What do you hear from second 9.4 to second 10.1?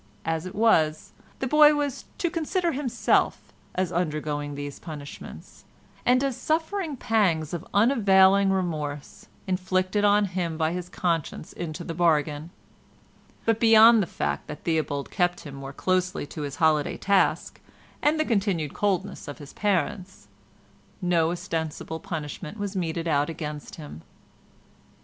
inflicted